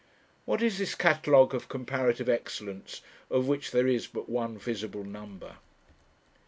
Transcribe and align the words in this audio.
What 0.45 0.63
is 0.63 0.79
this 0.79 0.95
catalogue 0.95 1.53
of 1.53 1.69
comparative 1.69 2.27
excellence, 2.27 3.01
of 3.29 3.47
which 3.47 3.69
there 3.69 3.85
is 3.85 4.07
but 4.07 4.27
one 4.27 4.57
visible 4.57 5.03
number? 5.03 5.57